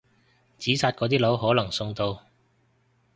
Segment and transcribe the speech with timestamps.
[0.57, 2.23] 紙紮嗰啲樓可能送到！